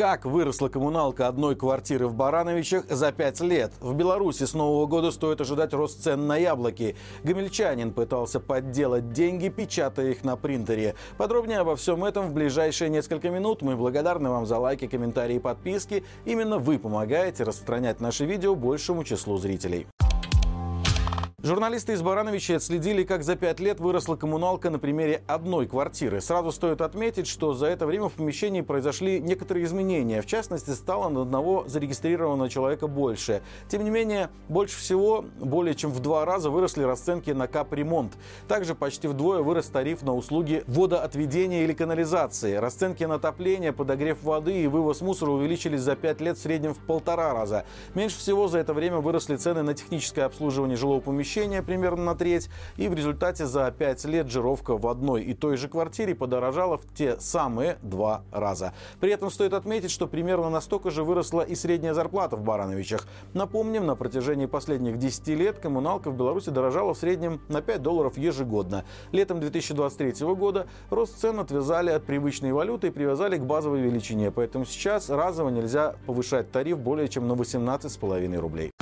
Как 0.00 0.24
выросла 0.24 0.70
коммуналка 0.70 1.28
одной 1.28 1.54
квартиры 1.56 2.06
в 2.06 2.14
Барановичах 2.14 2.86
за 2.88 3.12
пять 3.12 3.38
лет? 3.40 3.70
В 3.80 3.92
Беларуси 3.92 4.44
с 4.44 4.54
Нового 4.54 4.86
года 4.86 5.10
стоит 5.10 5.42
ожидать 5.42 5.74
рост 5.74 6.02
цен 6.02 6.26
на 6.26 6.38
яблоки. 6.38 6.96
Гамельчанин 7.22 7.92
пытался 7.92 8.40
подделать 8.40 9.12
деньги, 9.12 9.50
печатая 9.50 10.12
их 10.12 10.24
на 10.24 10.36
принтере. 10.36 10.94
Подробнее 11.18 11.58
обо 11.58 11.76
всем 11.76 12.02
этом 12.02 12.28
в 12.28 12.32
ближайшие 12.32 12.88
несколько 12.88 13.28
минут. 13.28 13.60
Мы 13.60 13.76
благодарны 13.76 14.30
вам 14.30 14.46
за 14.46 14.56
лайки, 14.56 14.86
комментарии 14.86 15.36
и 15.36 15.38
подписки. 15.38 16.02
Именно 16.24 16.56
вы 16.56 16.78
помогаете 16.78 17.44
распространять 17.44 18.00
наши 18.00 18.24
видео 18.24 18.54
большему 18.54 19.04
числу 19.04 19.36
зрителей. 19.36 19.86
Журналисты 21.42 21.94
из 21.94 22.02
Барановича 22.02 22.56
отследили, 22.56 23.02
как 23.02 23.24
за 23.24 23.34
пять 23.34 23.60
лет 23.60 23.80
выросла 23.80 24.14
коммуналка 24.14 24.68
на 24.68 24.78
примере 24.78 25.22
одной 25.26 25.66
квартиры. 25.66 26.20
Сразу 26.20 26.52
стоит 26.52 26.82
отметить, 26.82 27.26
что 27.26 27.54
за 27.54 27.68
это 27.68 27.86
время 27.86 28.10
в 28.10 28.12
помещении 28.12 28.60
произошли 28.60 29.20
некоторые 29.20 29.64
изменения. 29.64 30.20
В 30.20 30.26
частности, 30.26 30.68
стало 30.72 31.08
на 31.08 31.22
одного 31.22 31.64
зарегистрированного 31.66 32.50
человека 32.50 32.88
больше. 32.88 33.40
Тем 33.68 33.84
не 33.84 33.90
менее, 33.90 34.28
больше 34.50 34.76
всего, 34.76 35.24
более 35.38 35.74
чем 35.74 35.92
в 35.92 36.00
два 36.00 36.26
раза 36.26 36.50
выросли 36.50 36.82
расценки 36.82 37.30
на 37.30 37.48
капремонт. 37.48 38.18
Также 38.46 38.74
почти 38.74 39.08
вдвое 39.08 39.40
вырос 39.40 39.68
тариф 39.68 40.02
на 40.02 40.14
услуги 40.14 40.62
водоотведения 40.66 41.64
или 41.64 41.72
канализации. 41.72 42.56
Расценки 42.56 43.04
на 43.04 43.14
отопление, 43.14 43.72
подогрев 43.72 44.22
воды 44.22 44.64
и 44.64 44.66
вывоз 44.66 45.00
мусора 45.00 45.30
увеличились 45.30 45.80
за 45.80 45.96
пять 45.96 46.20
лет 46.20 46.36
в 46.36 46.42
среднем 46.42 46.74
в 46.74 46.80
полтора 46.80 47.32
раза. 47.32 47.64
Меньше 47.94 48.18
всего 48.18 48.46
за 48.46 48.58
это 48.58 48.74
время 48.74 48.98
выросли 48.98 49.36
цены 49.36 49.62
на 49.62 49.72
техническое 49.72 50.24
обслуживание 50.24 50.76
жилого 50.76 51.00
помещения 51.00 51.29
помещения 51.30 51.62
примерно 51.62 52.04
на 52.04 52.14
треть. 52.14 52.48
И 52.76 52.88
в 52.88 52.94
результате 52.94 53.46
за 53.46 53.70
5 53.70 54.04
лет 54.06 54.28
жировка 54.28 54.76
в 54.76 54.86
одной 54.88 55.22
и 55.22 55.34
той 55.34 55.56
же 55.56 55.68
квартире 55.68 56.14
подорожала 56.14 56.76
в 56.76 56.82
те 56.94 57.20
самые 57.20 57.78
два 57.82 58.22
раза. 58.32 58.72
При 58.98 59.12
этом 59.12 59.30
стоит 59.30 59.52
отметить, 59.52 59.92
что 59.92 60.08
примерно 60.08 60.50
настолько 60.50 60.90
же 60.90 61.04
выросла 61.04 61.42
и 61.42 61.54
средняя 61.54 61.94
зарплата 61.94 62.36
в 62.36 62.42
Барановичах. 62.42 63.06
Напомним, 63.32 63.86
на 63.86 63.94
протяжении 63.94 64.46
последних 64.46 64.98
10 64.98 65.28
лет 65.28 65.58
коммуналка 65.60 66.10
в 66.10 66.16
Беларуси 66.16 66.50
дорожала 66.50 66.94
в 66.94 66.98
среднем 66.98 67.40
на 67.48 67.62
5 67.62 67.80
долларов 67.80 68.18
ежегодно. 68.18 68.84
Летом 69.12 69.38
2023 69.38 70.26
года 70.34 70.66
рост 70.90 71.20
цен 71.20 71.38
отвязали 71.38 71.90
от 71.90 72.04
привычной 72.04 72.52
валюты 72.52 72.88
и 72.88 72.90
привязали 72.90 73.36
к 73.36 73.44
базовой 73.44 73.80
величине. 73.80 74.32
Поэтому 74.32 74.64
сейчас 74.64 75.10
разово 75.10 75.50
нельзя 75.50 75.94
повышать 76.06 76.50
тариф 76.50 76.80
более 76.80 77.08
чем 77.08 77.28
на 77.28 77.34
18,5 77.34 78.36
рублей. 78.38 78.72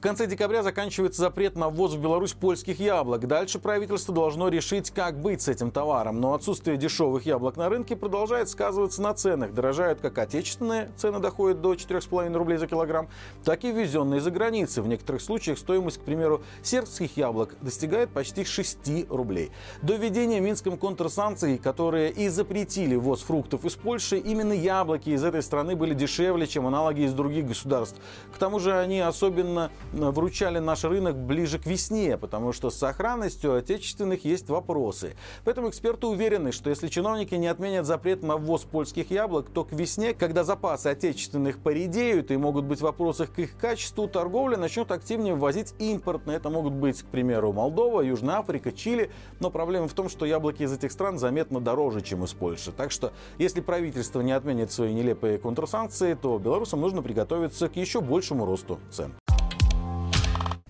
В 0.00 0.02
конце 0.02 0.26
декабря 0.26 0.62
заканчивается 0.62 1.20
запрет 1.20 1.56
на 1.56 1.68
ввоз 1.68 1.92
в 1.92 2.00
Беларусь 2.00 2.32
польских 2.32 2.80
яблок. 2.80 3.26
Дальше 3.26 3.58
правительство 3.58 4.14
должно 4.14 4.48
решить, 4.48 4.90
как 4.90 5.20
быть 5.20 5.42
с 5.42 5.48
этим 5.48 5.70
товаром. 5.70 6.22
Но 6.22 6.32
отсутствие 6.32 6.78
дешевых 6.78 7.26
яблок 7.26 7.58
на 7.58 7.68
рынке 7.68 7.96
продолжает 7.96 8.48
сказываться 8.48 9.02
на 9.02 9.12
ценах. 9.12 9.52
Дорожают 9.52 10.00
как 10.00 10.16
отечественные, 10.16 10.90
цены 10.96 11.18
доходят 11.18 11.60
до 11.60 11.74
4,5 11.74 12.34
рублей 12.34 12.56
за 12.56 12.66
килограмм, 12.66 13.10
так 13.44 13.62
и 13.64 13.72
ввезенные 13.72 14.22
за 14.22 14.30
границы. 14.30 14.80
В 14.80 14.88
некоторых 14.88 15.20
случаях 15.20 15.58
стоимость, 15.58 15.98
к 15.98 16.00
примеру, 16.00 16.40
сербских 16.62 17.18
яблок 17.18 17.56
достигает 17.60 18.08
почти 18.08 18.46
6 18.46 19.10
рублей. 19.10 19.50
До 19.82 19.96
введения 19.96 20.40
Минском 20.40 20.78
контрсанкций, 20.78 21.58
которые 21.58 22.10
и 22.10 22.30
запретили 22.30 22.94
ввоз 22.96 23.20
фруктов 23.20 23.66
из 23.66 23.74
Польши, 23.74 24.16
именно 24.16 24.54
яблоки 24.54 25.10
из 25.10 25.22
этой 25.22 25.42
страны 25.42 25.76
были 25.76 25.92
дешевле, 25.92 26.46
чем 26.46 26.66
аналоги 26.66 27.02
из 27.02 27.12
других 27.12 27.46
государств. 27.46 28.00
К 28.34 28.38
тому 28.38 28.60
же 28.60 28.72
они 28.72 29.00
особенно 29.00 29.70
вручали 29.92 30.58
наш 30.58 30.84
рынок 30.84 31.16
ближе 31.16 31.58
к 31.58 31.66
весне, 31.66 32.16
потому 32.16 32.52
что 32.52 32.70
с 32.70 32.76
сохранностью 32.76 33.54
отечественных 33.54 34.24
есть 34.24 34.48
вопросы. 34.48 35.16
Поэтому 35.44 35.68
эксперты 35.68 36.06
уверены, 36.06 36.52
что 36.52 36.70
если 36.70 36.88
чиновники 36.88 37.34
не 37.34 37.46
отменят 37.46 37.86
запрет 37.86 38.22
на 38.22 38.36
ввоз 38.36 38.62
польских 38.62 39.10
яблок, 39.10 39.50
то 39.50 39.64
к 39.64 39.72
весне, 39.72 40.14
когда 40.14 40.44
запасы 40.44 40.88
отечественных 40.88 41.58
поредеют 41.58 42.30
и 42.30 42.36
могут 42.36 42.64
быть 42.64 42.80
вопросы 42.80 43.26
к 43.26 43.38
их 43.38 43.56
качеству, 43.56 44.08
торговля 44.08 44.56
начнет 44.56 44.90
активнее 44.90 45.34
ввозить 45.34 45.74
импортные. 45.78 46.36
Это 46.36 46.50
могут 46.50 46.74
быть, 46.74 47.02
к 47.02 47.06
примеру, 47.06 47.52
Молдова, 47.52 48.00
Южная 48.00 48.36
Африка, 48.36 48.72
Чили. 48.72 49.10
Но 49.40 49.50
проблема 49.50 49.88
в 49.88 49.94
том, 49.94 50.08
что 50.08 50.24
яблоки 50.24 50.62
из 50.62 50.72
этих 50.72 50.92
стран 50.92 51.18
заметно 51.18 51.60
дороже, 51.60 52.00
чем 52.00 52.24
из 52.24 52.32
Польши. 52.32 52.72
Так 52.72 52.90
что, 52.90 53.12
если 53.38 53.60
правительство 53.60 54.20
не 54.20 54.32
отменит 54.32 54.72
свои 54.72 54.92
нелепые 54.92 55.38
контрсанкции, 55.38 56.14
то 56.14 56.38
белорусам 56.38 56.80
нужно 56.80 57.02
приготовиться 57.02 57.68
к 57.68 57.76
еще 57.76 58.00
большему 58.00 58.44
росту 58.44 58.78
цен. 58.90 59.12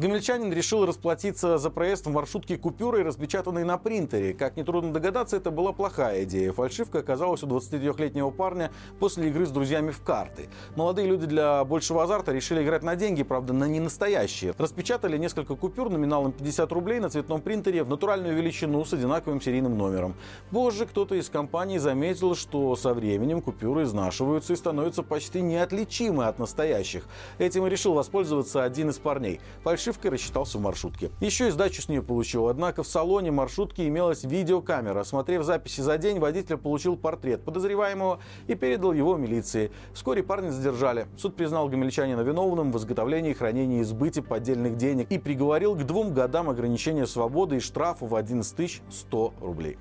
Гамельчанин 0.01 0.51
решил 0.51 0.87
расплатиться 0.87 1.59
за 1.59 1.69
проезд 1.69 2.07
в 2.07 2.11
маршрутке 2.11 2.57
купюрой, 2.57 3.03
распечатанной 3.03 3.65
на 3.65 3.77
принтере. 3.77 4.33
Как 4.33 4.57
нетрудно 4.57 4.95
догадаться, 4.95 5.37
это 5.37 5.51
была 5.51 5.75
плохая 5.75 6.25
идея. 6.25 6.55
Фальшивка 6.55 7.01
оказалась 7.01 7.43
у 7.43 7.47
23-летнего 7.47 8.31
парня 8.31 8.73
после 8.99 9.29
игры 9.29 9.45
с 9.45 9.51
друзьями 9.51 9.91
в 9.91 10.01
карты. 10.01 10.49
Молодые 10.75 11.07
люди 11.07 11.27
для 11.27 11.63
большего 11.67 12.03
азарта 12.03 12.33
решили 12.33 12.63
играть 12.63 12.83
на 12.83 12.97
деньги, 12.97 13.23
правда, 13.23 13.53
на 13.53 13.65
ненастоящие. 13.65 14.55
Распечатали 14.57 15.19
несколько 15.19 15.55
купюр 15.55 15.91
номиналом 15.91 16.33
50 16.33 16.73
рублей 16.73 16.99
на 16.99 17.11
цветном 17.11 17.43
принтере 17.43 17.85
в 17.85 17.91
натуральную 17.91 18.35
величину 18.35 18.83
с 18.87 18.95
одинаковым 18.95 19.43
серийным 19.43 19.77
номером. 19.77 20.15
Позже 20.51 20.87
кто-то 20.87 21.15
из 21.15 21.29
компании 21.29 21.77
заметил, 21.77 22.35
что 22.35 22.75
со 22.75 22.95
временем 22.95 23.43
купюры 23.43 23.83
изнашиваются 23.83 24.55
и 24.55 24.57
становятся 24.57 25.03
почти 25.03 25.43
неотличимы 25.43 26.25
от 26.25 26.39
настоящих. 26.39 27.05
Этим 27.37 27.67
и 27.67 27.69
решил 27.69 27.93
воспользоваться 27.93 28.65
один 28.65 28.89
из 28.89 28.97
парней. 28.97 29.43
Фальшивка 29.63 29.90
прошивкой 29.91 30.11
рассчитался 30.13 30.59
в 30.59 30.61
маршрутке. 30.61 31.11
Еще 31.21 31.49
и 31.49 31.51
сдачу 31.51 31.83
с 31.83 31.89
нее 31.89 32.03
получил. 32.03 32.49
Однако 32.49 32.83
в 32.85 32.87
салоне 32.87 33.33
маршрутки 33.33 33.83
имелась 33.89 34.23
видеокамера. 34.23 35.03
Смотрев 35.03 35.43
записи 35.43 35.81
за 35.81 35.99
день, 35.99 36.21
водитель 36.21 36.59
получил 36.59 36.97
портрет 36.97 37.43
подозреваемого 37.43 38.21
и 38.47 38.55
передал 38.55 38.93
его 38.93 39.17
милиции. 39.17 39.73
Вскоре 39.93 40.23
парня 40.23 40.51
задержали. 40.51 41.09
Суд 41.17 41.35
признал 41.35 41.69
гамельчанина 41.69 42.21
виновным 42.21 42.71
в 42.71 42.79
изготовлении, 42.79 43.33
хранении 43.33 43.81
и 43.81 43.85
сбыте 43.85 44.23
поддельных 44.23 44.77
денег 44.77 45.11
и 45.11 45.19
приговорил 45.19 45.75
к 45.75 45.85
двум 45.85 46.15
годам 46.15 46.49
ограничения 46.49 47.07
свободы 47.07 47.57
и 47.57 47.61
штрафу 47.61 48.07
в 48.07 48.15
11 48.15 48.83
100 48.89 49.35
рублей. 49.41 49.79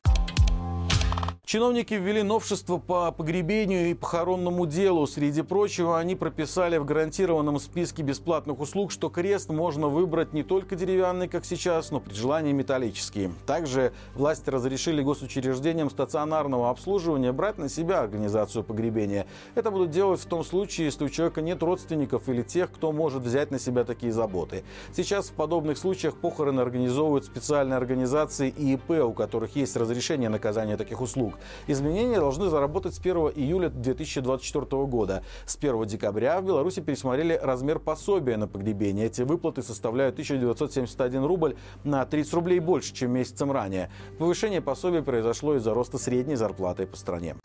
Чиновники 1.52 1.96
ввели 1.96 2.22
новшество 2.22 2.78
по 2.78 3.12
погребению 3.12 3.90
и 3.90 3.96
похоронному 3.96 4.68
делу. 4.68 5.08
Среди 5.08 5.42
прочего, 5.42 5.98
они 5.98 6.16
прописали 6.16 6.78
в 6.78 6.86
гарантированном 6.86 7.60
списке 7.60 8.04
бесплатных 8.04 8.60
услуг, 8.60 8.92
что 8.92 9.10
крест 9.10 9.50
можно 9.50 9.88
выбрать 9.88 10.32
не 10.32 10.44
только 10.44 10.76
деревянный, 10.76 11.28
как 11.28 11.46
сейчас, 11.46 11.90
но 11.90 12.02
при 12.02 12.14
желании 12.14 12.52
металлический. 12.52 13.32
Также 13.48 13.94
власти 14.14 14.48
разрешили 14.52 15.02
госучреждениям 15.02 15.90
стационарного 15.90 16.70
обслуживания 16.70 17.32
брать 17.32 17.58
на 17.58 17.68
себя 17.68 18.02
организацию 18.02 18.64
погребения. 18.64 19.26
Это 19.56 19.72
будут 19.72 19.90
делать 19.90 20.22
в 20.22 20.28
том 20.28 20.44
случае, 20.44 20.86
если 20.86 21.06
у 21.06 21.10
человека 21.10 21.42
нет 21.42 21.64
родственников 21.64 22.30
или 22.30 22.44
тех, 22.44 22.72
кто 22.72 22.92
может 22.92 23.24
взять 23.24 23.50
на 23.50 23.58
себя 23.58 23.86
такие 23.86 24.12
заботы. 24.12 24.64
Сейчас 24.96 25.30
в 25.30 25.34
подобных 25.34 25.80
случаях 25.80 26.16
похороны 26.16 26.62
организовывают 26.62 27.26
специальные 27.26 27.78
организации 27.78 28.54
и 28.56 28.74
ИП, 28.76 28.92
у 29.04 29.14
которых 29.14 29.56
есть 29.56 29.76
разрешение 29.76 30.30
на 30.30 30.36
оказания 30.36 30.78
таких 30.78 31.02
услуг. 31.02 31.39
Изменения 31.68 32.20
должны 32.20 32.50
заработать 32.50 32.96
с 32.96 33.00
1 33.00 33.16
июля 33.36 33.70
2024 33.70 34.86
года. 34.86 35.24
С 35.46 35.56
1 35.56 35.86
декабря 35.86 36.40
в 36.42 36.46
Беларуси 36.46 36.82
пересмотрели 36.82 37.40
размер 37.42 37.80
пособия 37.80 38.38
на 38.38 38.48
погребение. 38.48 39.08
Эти 39.08 39.22
выплаты 39.22 39.64
составляют 39.64 40.16
1971 40.16 41.24
рубль 41.24 41.56
на 41.84 42.06
30 42.06 42.34
рублей 42.34 42.60
больше, 42.60 42.94
чем 42.94 43.12
месяцем 43.12 43.52
ранее. 43.52 43.90
Повышение 44.18 44.62
пособия 44.62 45.02
произошло 45.02 45.56
из-за 45.56 45.74
роста 45.74 45.98
средней 45.98 46.36
зарплаты 46.36 46.86
по 46.86 46.98
стране. 46.98 47.36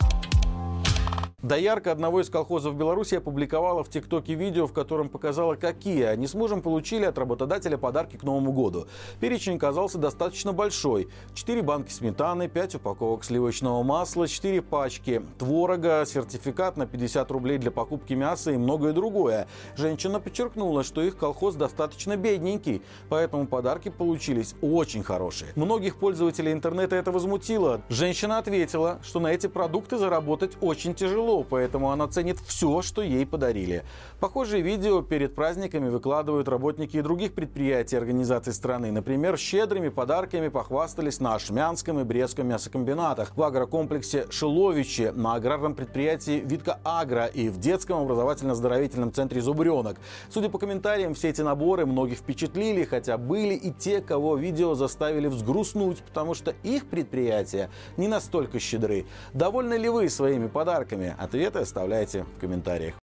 Доярка 1.44 1.92
одного 1.92 2.22
из 2.22 2.30
колхозов 2.30 2.74
Беларуси 2.74 3.16
опубликовала 3.16 3.84
в 3.84 3.90
ТикТоке 3.90 4.32
видео, 4.32 4.66
в 4.66 4.72
котором 4.72 5.10
показала, 5.10 5.56
какие 5.56 6.04
они 6.04 6.26
с 6.26 6.32
мужем 6.32 6.62
получили 6.62 7.04
от 7.04 7.18
работодателя 7.18 7.76
подарки 7.76 8.16
к 8.16 8.22
Новому 8.22 8.50
году. 8.50 8.86
Перечень 9.20 9.58
казался 9.58 9.98
достаточно 9.98 10.54
большой. 10.54 11.10
4 11.34 11.60
банки 11.60 11.92
сметаны, 11.92 12.48
5 12.48 12.76
упаковок 12.76 13.24
сливочного 13.24 13.82
масла, 13.82 14.26
4 14.26 14.62
пачки 14.62 15.20
творога, 15.36 16.04
сертификат 16.06 16.78
на 16.78 16.86
50 16.86 17.30
рублей 17.30 17.58
для 17.58 17.70
покупки 17.70 18.14
мяса 18.14 18.50
и 18.52 18.56
многое 18.56 18.94
другое. 18.94 19.46
Женщина 19.76 20.20
подчеркнула, 20.20 20.82
что 20.82 21.02
их 21.02 21.18
колхоз 21.18 21.56
достаточно 21.56 22.16
бедненький, 22.16 22.80
поэтому 23.10 23.46
подарки 23.46 23.90
получились 23.90 24.54
очень 24.62 25.02
хорошие. 25.02 25.52
Многих 25.56 25.96
пользователей 25.96 26.52
интернета 26.52 26.96
это 26.96 27.12
возмутило. 27.12 27.82
Женщина 27.90 28.38
ответила, 28.38 28.98
что 29.02 29.20
на 29.20 29.26
эти 29.26 29.46
продукты 29.46 29.98
заработать 29.98 30.56
очень 30.62 30.94
тяжело 30.94 31.33
тяжело, 31.34 31.44
поэтому 31.48 31.90
она 31.90 32.06
ценит 32.06 32.38
все, 32.40 32.82
что 32.82 33.02
ей 33.02 33.26
подарили. 33.26 33.82
Похожие 34.20 34.62
видео 34.62 35.02
перед 35.02 35.34
праздниками 35.34 35.88
выкладывают 35.88 36.48
работники 36.48 36.96
и 36.96 37.02
других 37.02 37.34
предприятий 37.34 37.96
и 37.96 37.98
организаций 37.98 38.52
страны. 38.52 38.92
Например, 38.92 39.36
щедрыми 39.36 39.88
подарками 39.88 40.48
похвастались 40.48 41.20
на 41.20 41.34
Ашмянском 41.34 42.00
и 42.00 42.04
Брестском 42.04 42.46
мясокомбинатах, 42.48 43.36
в 43.36 43.42
агрокомплексе 43.42 44.26
Шиловичи, 44.30 45.12
на 45.14 45.34
аграрном 45.34 45.74
предприятии 45.74 46.42
Витка 46.44 46.78
Агро 46.84 47.26
и 47.26 47.48
в 47.48 47.58
детском 47.58 48.02
образовательно-здоровительном 48.02 49.12
центре 49.12 49.40
Зубренок. 49.40 49.96
Судя 50.30 50.48
по 50.48 50.58
комментариям, 50.58 51.14
все 51.14 51.30
эти 51.30 51.42
наборы 51.42 51.86
многих 51.86 52.18
впечатлили, 52.18 52.84
хотя 52.84 53.18
были 53.18 53.54
и 53.54 53.72
те, 53.72 54.00
кого 54.00 54.36
видео 54.36 54.74
заставили 54.74 55.28
взгрустнуть, 55.28 56.02
потому 56.02 56.34
что 56.34 56.54
их 56.62 56.86
предприятия 56.86 57.70
не 57.96 58.08
настолько 58.08 58.58
щедры. 58.58 59.06
Довольны 59.32 59.74
ли 59.74 59.88
вы 59.88 60.08
своими 60.08 60.46
подарками? 60.46 61.14
Ответы 61.24 61.60
оставляйте 61.60 62.24
в 62.36 62.38
комментариях. 62.38 63.03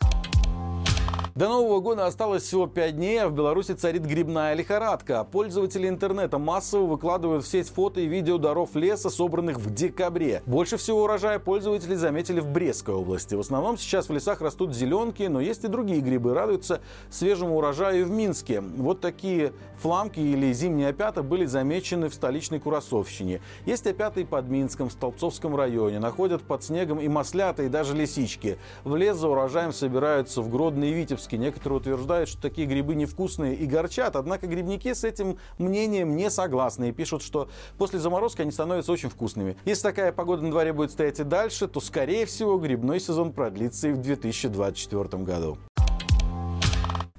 До 1.38 1.50
Нового 1.50 1.82
года 1.82 2.08
осталось 2.08 2.42
всего 2.42 2.66
5 2.66 2.96
дней, 2.96 3.22
а 3.22 3.30
в 3.30 3.32
Беларуси 3.32 3.74
царит 3.74 4.04
грибная 4.04 4.56
лихорадка. 4.56 5.24
Пользователи 5.24 5.88
интернета 5.88 6.40
массово 6.40 6.88
выкладывают 6.88 7.46
в 7.46 7.48
сеть 7.48 7.70
фото 7.70 8.02
и 8.02 8.08
видео 8.08 8.40
даров 8.40 8.74
леса, 8.74 9.12
собранных 9.12 9.58
в 9.58 9.72
декабре. 9.72 10.42
Больше 10.48 10.78
всего 10.78 11.04
урожая 11.04 11.38
пользователи 11.38 11.94
заметили 11.94 12.40
в 12.40 12.48
Брестской 12.48 12.96
области. 12.96 13.36
В 13.36 13.42
основном 13.42 13.78
сейчас 13.78 14.10
в 14.10 14.14
лесах 14.14 14.42
растут 14.42 14.74
зеленки, 14.74 15.22
но 15.22 15.40
есть 15.40 15.64
и 15.64 15.68
другие 15.68 16.02
грибы. 16.02 16.34
Радуются 16.34 16.82
свежему 17.12 17.58
урожаю 17.58 18.08
в 18.08 18.10
Минске. 18.10 18.62
Вот 18.62 19.00
такие 19.00 19.54
фламки 19.80 20.20
или 20.20 20.52
зимние 20.54 20.90
опята 20.90 21.22
были 21.22 21.46
замечены 21.46 22.10
в 22.10 22.16
столичной 22.16 22.60
Курасовщине. 22.60 23.42
Есть 23.68 23.86
опята 23.86 24.22
и 24.22 24.26
под 24.26 24.50
Минском, 24.50 24.90
в 24.90 24.94
Столбцовском 24.94 25.56
районе. 25.56 26.00
Находят 26.00 26.42
под 26.42 26.64
снегом 26.64 27.00
и 27.00 27.08
маслята, 27.08 27.62
и 27.62 27.70
даже 27.70 27.96
лисички. 27.96 28.58
В 28.84 28.96
лес 28.96 29.18
за 29.18 29.30
урожаем 29.30 29.72
собираются 29.72 30.42
в 30.42 30.50
Гродно 30.50 30.86
и 30.86 30.94
Витебск 30.94 31.27
по 31.30 31.36
Некоторые 31.36 31.80
утверждают, 31.80 32.30
что 32.30 32.42
такие 32.42 32.68
грибы 32.68 32.96
невкусные 32.96 33.56
и 33.56 33.66
горчат, 33.66 34.16
однако 34.16 34.48
грибники 34.48 34.94
с 34.94 35.04
этим 35.04 35.38
мнением 35.58 36.16
не 36.16 36.30
согласны 36.30 36.90
и 36.90 36.92
пишут, 36.92 37.22
что 37.22 37.50
после 37.78 38.00
заморозки 38.00 38.42
они 38.42 38.52
становятся 38.52 38.92
очень 38.92 39.10
вкусными. 39.10 39.58
Если 39.66 39.84
такая 39.84 40.12
погода 40.12 40.44
на 40.44 40.52
дворе 40.52 40.74
будет 40.74 40.92
стоять 40.92 41.20
и 41.20 41.24
дальше, 41.24 41.68
то, 41.68 41.80
скорее 41.80 42.26
всего, 42.26 42.58
грибной 42.58 43.00
сезон 43.00 43.34
продлится 43.34 43.90
и 43.90 43.92
в 43.92 44.02
2024 44.02 45.24
году. 45.24 45.58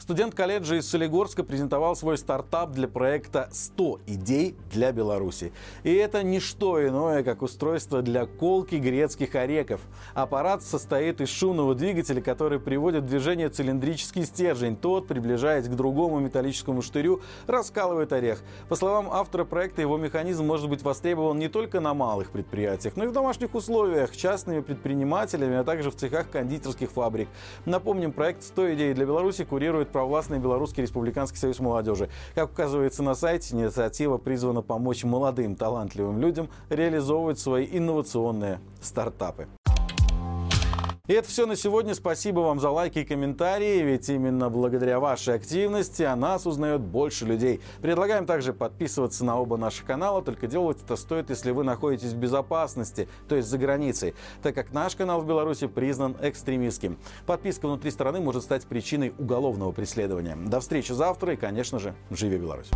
Студент 0.08 0.34
колледжа 0.34 0.76
из 0.76 0.88
Солигорска 0.88 1.44
презентовал 1.44 1.94
свой 1.94 2.16
стартап 2.16 2.70
для 2.70 2.88
проекта 2.88 3.50
«100 3.52 4.00
идей 4.06 4.56
для 4.72 4.90
Беларуси». 4.90 5.52
И 5.82 5.92
это 5.92 6.22
не 6.22 6.40
что 6.40 6.82
иное, 6.82 7.22
как 7.22 7.42
устройство 7.42 8.00
для 8.00 8.24
колки 8.24 8.76
грецких 8.76 9.34
орехов. 9.34 9.82
Аппарат 10.14 10.62
состоит 10.62 11.20
из 11.20 11.28
шумного 11.28 11.74
двигателя, 11.74 12.22
который 12.22 12.58
приводит 12.58 13.04
в 13.04 13.06
движение 13.06 13.50
цилиндрический 13.50 14.24
стержень. 14.24 14.76
Тот, 14.76 15.06
приближаясь 15.06 15.68
к 15.68 15.74
другому 15.74 16.20
металлическому 16.20 16.80
штырю, 16.80 17.20
раскалывает 17.46 18.10
орех. 18.14 18.42
По 18.70 18.76
словам 18.76 19.10
автора 19.12 19.44
проекта, 19.44 19.82
его 19.82 19.98
механизм 19.98 20.46
может 20.46 20.70
быть 20.70 20.82
востребован 20.82 21.38
не 21.38 21.48
только 21.48 21.80
на 21.80 21.92
малых 21.92 22.30
предприятиях, 22.30 22.96
но 22.96 23.04
и 23.04 23.08
в 23.08 23.12
домашних 23.12 23.54
условиях, 23.54 24.16
частными 24.16 24.60
предпринимателями, 24.60 25.56
а 25.56 25.64
также 25.64 25.90
в 25.90 25.96
цехах 25.96 26.30
кондитерских 26.30 26.92
фабрик. 26.92 27.28
Напомним, 27.66 28.12
проект 28.12 28.40
«100 28.40 28.72
идей 28.72 28.94
для 28.94 29.04
Беларуси» 29.04 29.44
курирует 29.44 29.97
провластный 29.98 30.38
Белорусский 30.38 30.84
республиканский 30.84 31.38
союз 31.38 31.58
молодежи. 31.58 32.08
Как 32.36 32.52
указывается 32.52 33.02
на 33.02 33.16
сайте, 33.16 33.56
инициатива 33.56 34.16
призвана 34.16 34.62
помочь 34.62 35.02
молодым 35.02 35.56
талантливым 35.56 36.20
людям 36.20 36.50
реализовывать 36.70 37.40
свои 37.40 37.66
инновационные 37.68 38.60
стартапы. 38.80 39.48
И 41.08 41.14
это 41.14 41.26
все 41.26 41.46
на 41.46 41.56
сегодня. 41.56 41.94
Спасибо 41.94 42.40
вам 42.40 42.60
за 42.60 42.68
лайки 42.68 42.98
и 42.98 43.04
комментарии, 43.04 43.80
ведь 43.80 44.10
именно 44.10 44.50
благодаря 44.50 45.00
вашей 45.00 45.34
активности 45.34 46.02
о 46.02 46.14
нас 46.14 46.46
узнает 46.46 46.82
больше 46.82 47.24
людей. 47.24 47.62
Предлагаем 47.80 48.26
также 48.26 48.52
подписываться 48.52 49.24
на 49.24 49.40
оба 49.40 49.56
наших 49.56 49.86
канала, 49.86 50.20
только 50.20 50.46
делать 50.46 50.82
это 50.84 50.96
стоит, 50.96 51.30
если 51.30 51.50
вы 51.50 51.64
находитесь 51.64 52.12
в 52.12 52.16
безопасности, 52.18 53.08
то 53.26 53.36
есть 53.36 53.48
за 53.48 53.56
границей, 53.56 54.14
так 54.42 54.54
как 54.54 54.74
наш 54.74 54.96
канал 54.96 55.22
в 55.22 55.26
Беларуси 55.26 55.66
признан 55.66 56.14
экстремистским. 56.20 56.98
Подписка 57.24 57.68
внутри 57.68 57.90
страны 57.90 58.20
может 58.20 58.42
стать 58.42 58.66
причиной 58.66 59.14
уголовного 59.18 59.72
преследования. 59.72 60.36
До 60.36 60.60
встречи 60.60 60.92
завтра 60.92 61.32
и, 61.32 61.36
конечно 61.36 61.78
же, 61.78 61.94
живи 62.10 62.36
Беларусь! 62.36 62.68